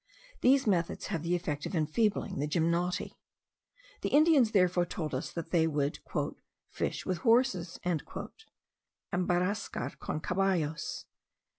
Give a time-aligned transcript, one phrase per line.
[0.39, 3.11] These methods have the effect of enfeebling the gymnoti.
[4.01, 5.99] The Indians therefore told us that they would
[6.71, 11.05] "fish with horses," (embarbascar con caballos.